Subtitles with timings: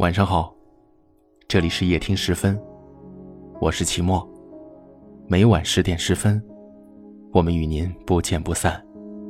[0.00, 0.56] 晚上好，
[1.46, 2.58] 这里是夜听十分，
[3.60, 4.26] 我是齐墨。
[5.26, 6.42] 每晚十点十分，
[7.34, 8.82] 我们与您不见不散。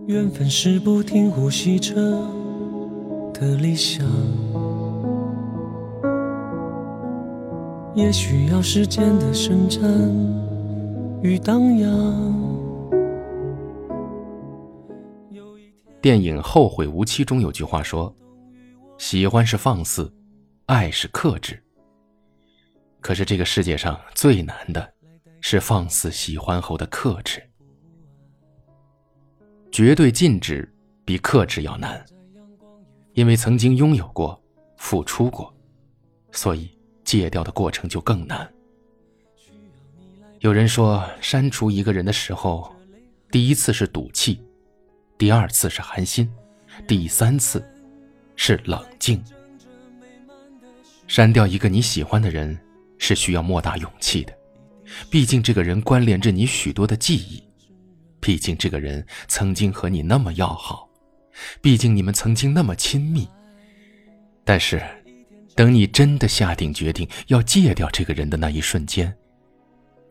[0.06, 1.92] 缘分是不停呼吸着
[3.34, 4.06] 的理想，
[7.96, 9.82] 也需要时间的伸展
[11.20, 11.90] 与荡漾。
[16.00, 18.14] 电影《后会无期》中有句话说
[18.98, 20.08] ：“喜欢是放肆。”
[20.70, 21.60] 爱是克制，
[23.00, 24.94] 可是这个世界上最难的，
[25.40, 27.42] 是放肆喜欢后的克制。
[29.72, 30.72] 绝对禁止
[31.04, 32.06] 比克制要难，
[33.14, 34.40] 因为曾经拥有过、
[34.76, 35.52] 付出过，
[36.30, 38.48] 所以戒掉的过程就更难。
[40.38, 42.72] 有人说，删除一个人的时候，
[43.32, 44.40] 第一次是赌气，
[45.18, 46.32] 第二次是寒心，
[46.86, 47.60] 第三次
[48.36, 49.20] 是冷静。
[51.10, 52.56] 删掉一个你喜欢的人，
[52.96, 54.32] 是需要莫大勇气的。
[55.10, 57.42] 毕竟这个人关联着你许多的记忆，
[58.20, 60.88] 毕竟这个人曾经和你那么要好，
[61.60, 63.28] 毕竟你们曾经那么亲密。
[64.44, 64.80] 但是，
[65.56, 69.12] 等你真的下定决定要戒掉这个人的那一瞬间，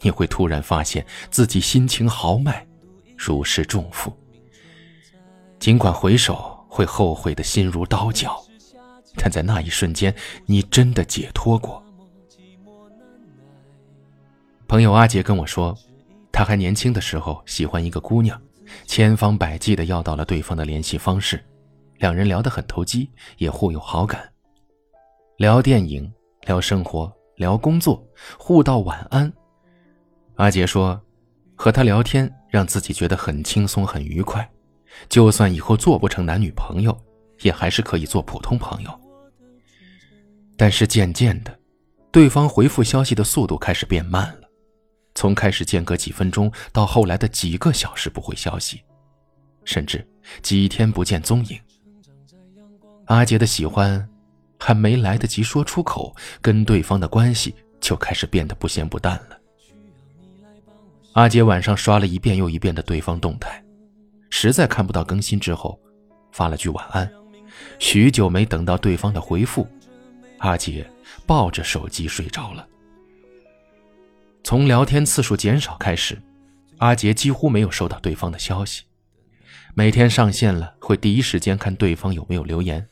[0.02, 2.68] 你会突然发现自己心情豪迈，
[3.16, 4.14] 如释重负。
[5.60, 8.49] 尽管回首会后悔的心如刀绞。
[9.16, 10.14] 但在那一瞬间，
[10.46, 11.84] 你真的解脱过。
[14.68, 15.76] 朋友阿杰跟我说，
[16.32, 18.40] 他还年轻的时候喜欢一个姑娘，
[18.86, 21.44] 千方百计的要到了对方的联系方式，
[21.98, 24.22] 两人聊得很投机，也互有好感。
[25.38, 26.12] 聊电影，
[26.46, 28.06] 聊生活，聊工作，
[28.38, 29.32] 互道晚安。
[30.36, 31.02] 阿杰说，
[31.56, 34.48] 和他聊天让自己觉得很轻松，很愉快。
[35.08, 36.96] 就算以后做不成男女朋友。
[37.42, 39.02] 也还是可以做普通朋友，
[40.58, 41.60] 但是渐渐的，
[42.12, 44.50] 对方回复消息的速度开始变慢了，
[45.16, 48.82] 从开始间隔几分钟到后来的几个小时不回消息，
[49.64, 50.06] 甚至
[50.42, 51.60] 几天不见踪影。
[53.06, 54.08] 阿杰的喜欢
[54.60, 59.40] 还没来得及说出口，跟对方的关系就开始变得不咸不淡了。
[61.14, 63.64] 阿杰晚上刷了一遍又一遍的对方动态，
[64.30, 65.80] 实在看不到更新之后，
[66.32, 67.12] 发了句晚安。
[67.80, 69.68] 许久没等到对方的回复，
[70.40, 70.86] 阿杰
[71.26, 72.68] 抱着手机睡着了。
[74.44, 76.22] 从聊天次数减少开始，
[76.78, 78.84] 阿杰几乎没有收到对方的消息。
[79.76, 82.86] 每天上线了，会第一时间看对方有没有留言。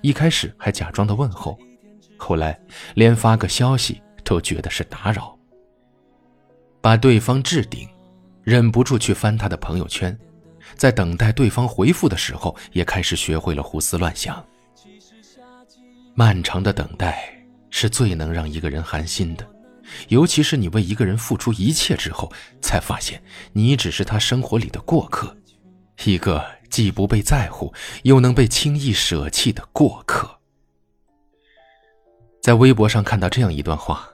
[0.00, 1.58] 一开始还假装的问候，
[2.16, 2.58] 后来
[2.94, 5.36] 连发个消息都觉得是打扰。
[6.80, 7.86] 把对方置顶，
[8.42, 10.18] 忍不住去翻他的朋友圈。
[10.76, 14.44] 在等待对方回复的时候，也开始学会了胡思乱想。
[16.14, 17.32] 漫长的等待
[17.70, 19.48] 是最能让一个人寒心的，
[20.08, 23.22] 尤其是你为一个人付出一切之后，才发现
[23.52, 25.36] 你只是他生活里的过客，
[26.04, 30.38] 一个既不被在乎又能被轻易舍弃的过客。
[32.42, 34.08] 在微博上看到这样一段话：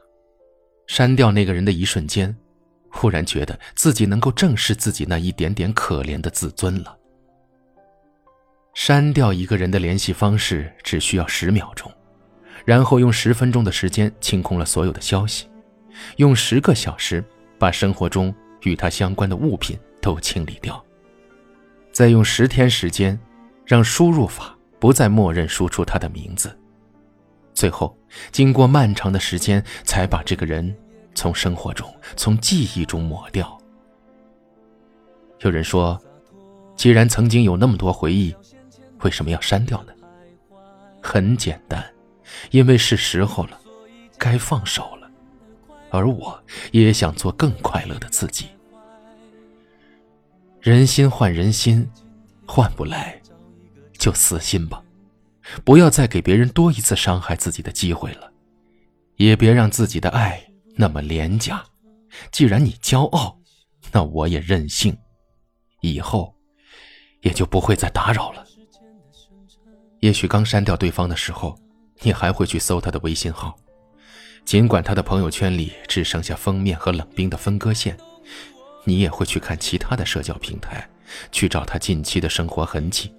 [0.86, 2.36] 删掉那个人的一瞬间。
[2.96, 6.96] 忽然觉得自己能够正视自己那一点点可怜的自尊了。
[8.74, 11.92] 删掉一个人的联系方式只需要十秒钟，
[12.64, 15.48] 然后用十分钟的时间清空了所有的消息，
[16.16, 17.24] 用十个小时
[17.58, 20.84] 把生活中与他相关的物品都清理掉，
[21.92, 23.18] 再用十天时间
[23.64, 26.54] 让输入法不再默认输出他的名字，
[27.54, 27.96] 最后
[28.30, 30.76] 经过漫长的时间才把这个人。
[31.16, 33.58] 从生活中，从记忆中抹掉。
[35.40, 36.00] 有人说，
[36.76, 38.36] 既然曾经有那么多回忆，
[39.00, 39.92] 为什么要删掉呢？
[41.02, 41.84] 很简单，
[42.50, 43.58] 因为是时候了，
[44.18, 45.10] 该放手了。
[45.90, 46.38] 而我
[46.72, 48.48] 也想做更快乐的自己。
[50.60, 51.88] 人心换人心，
[52.46, 53.20] 换不来，
[53.96, 54.82] 就死心吧，
[55.64, 58.30] 不要再给别人多一次伤害自己的机会了，
[59.16, 60.42] 也别让自己的爱。
[60.76, 61.64] 那么廉价，
[62.30, 63.38] 既然你骄傲，
[63.92, 64.96] 那我也任性，
[65.80, 66.34] 以后
[67.22, 68.44] 也就不会再打扰了。
[70.00, 71.58] 也许刚删掉对方的时候，
[72.02, 73.56] 你还会去搜他的微信号，
[74.44, 77.96] 尽管他的朋友圈里只剩下封面和冷冰的分割线，
[78.84, 80.86] 你也会去看其他的社交平台，
[81.32, 83.12] 去找他近期的生活痕迹。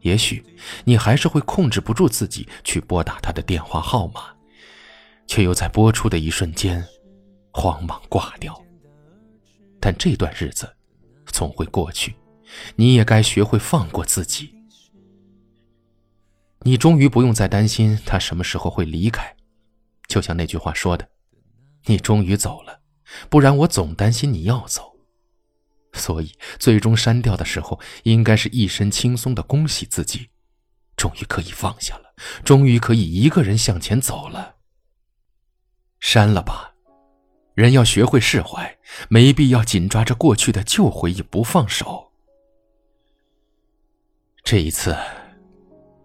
[0.00, 0.42] 也许
[0.84, 4.37] 你还是会控制不住自己去拨打他的电话号码。
[5.28, 6.84] 却又在播出的一瞬间，
[7.52, 8.60] 慌忙挂掉。
[9.78, 10.68] 但这段日子
[11.26, 12.16] 总会过去，
[12.74, 14.52] 你也该学会放过自己。
[16.62, 19.36] 你终于不用再担心他什么时候会离开，
[20.08, 21.08] 就像那句话说的
[21.86, 22.80] ：“你终于走了，
[23.30, 24.96] 不然我总担心你要走。”
[25.94, 30.28] 所以，最终删掉的时候，应该是一身轻松的恭喜自己，
[30.96, 32.12] 终于可以放下了，
[32.44, 34.56] 终于可以一个人向前走了。
[36.00, 36.74] 删了吧，
[37.54, 38.76] 人要学会释怀，
[39.08, 42.08] 没必要紧抓着过去的旧回忆不放手。
[44.42, 44.96] 这一次。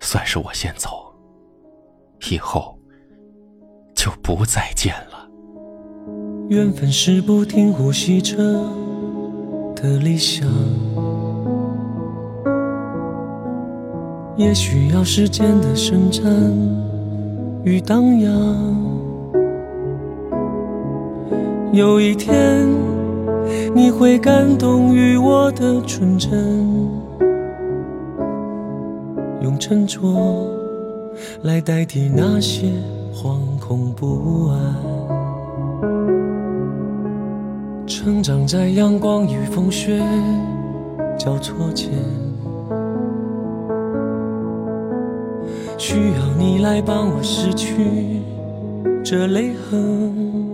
[0.06, 1.16] 算是我先走，
[2.30, 2.78] 以后
[3.96, 5.26] 就不再见了。
[6.50, 8.36] 缘分是不停呼吸着
[9.74, 10.46] 的理想，
[14.36, 16.26] 也需要时间的伸展
[17.64, 19.13] 与荡漾。
[21.74, 22.70] 有一天，
[23.74, 26.32] 你会感动于我的纯真。
[29.42, 30.00] 用沉着
[31.42, 32.68] 来代替那些
[33.12, 34.60] 惶恐不安，
[37.88, 40.00] 成长在阳光与风雪
[41.18, 41.90] 交错间，
[45.80, 48.22] 需要你来帮我拭去
[49.04, 50.53] 这泪痕，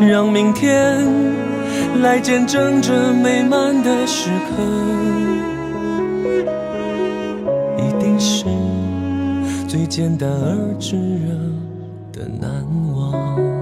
[0.00, 1.04] 让明天
[2.02, 4.62] 来见证这美满的时刻。
[7.78, 8.44] 一定是
[9.68, 11.34] 最简单而炙热
[12.12, 12.50] 的难
[12.94, 13.54] 忘。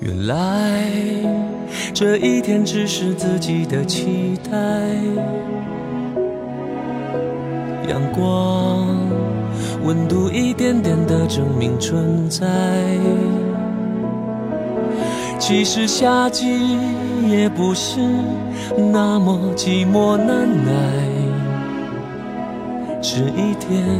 [0.00, 0.84] 原来
[1.92, 4.58] 这一天只是自己的期待。
[7.88, 8.86] 阳光
[9.82, 12.46] 温度一点点的证明存在。
[15.38, 16.76] 其实夏季
[17.28, 18.00] 也不是
[18.76, 20.72] 那么寂寞难耐。
[23.00, 23.98] 这一天，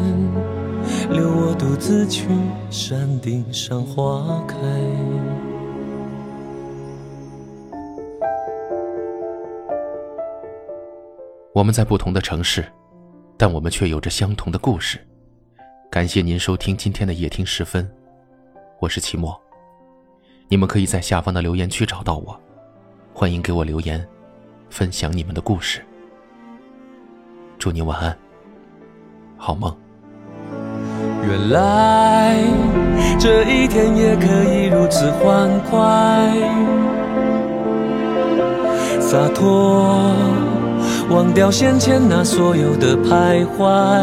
[1.10, 2.26] 留我独自去
[2.70, 4.56] 山顶上花开。
[11.54, 12.64] 我们在不同的城市，
[13.36, 14.98] 但我们却有着相同的故事。
[15.90, 17.88] 感谢您收听今天的夜听时分，
[18.80, 19.47] 我是齐墨。
[20.50, 22.34] 你们可以在下方的留言区找到我，
[23.12, 24.02] 欢迎给我留言，
[24.70, 25.84] 分享你们的故事。
[27.58, 28.16] 祝你晚安。
[29.36, 29.76] 好梦。
[31.22, 32.34] 原来
[33.20, 36.32] 这一天也可以如此欢快，
[39.00, 40.14] 洒脱，
[41.10, 44.02] 忘掉先前那所有的徘徊。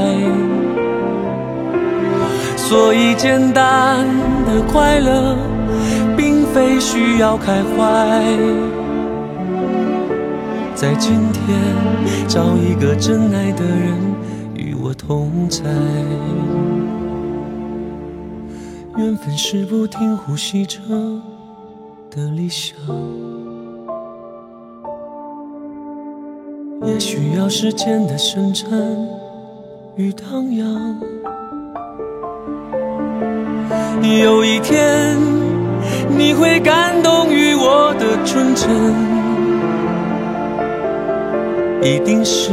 [2.55, 4.05] 所以简单
[4.45, 5.35] 的快乐，
[6.55, 8.23] 非需要开怀。
[10.73, 11.59] 在今天
[12.29, 13.93] 找一个真爱的人
[14.55, 14.73] 与。
[14.81, 15.63] 我同在，
[18.95, 20.79] 缘分是不停呼吸着
[22.09, 22.77] 的理想，
[26.85, 28.69] 也需要时间的伸展
[29.95, 30.99] 与荡漾。
[34.21, 35.17] 有一天，
[36.17, 38.69] 你会感动于我的纯真，
[41.81, 42.51] 一定是。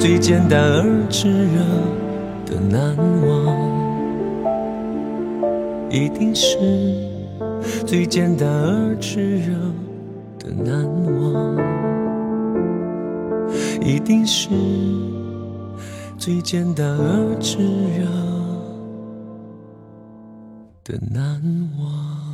[0.00, 1.60] 最简单而炙热
[2.46, 3.58] 的难忘，
[5.90, 6.56] 一定是
[7.84, 9.54] 最简单而炙热
[10.38, 10.84] 的难
[11.20, 11.56] 忘，
[13.82, 14.48] 一定是
[16.16, 18.06] 最简单而炙热
[20.84, 21.42] 的难
[21.78, 22.27] 忘。